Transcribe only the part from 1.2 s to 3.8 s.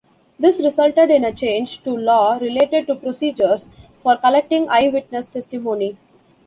a change to law related to procedures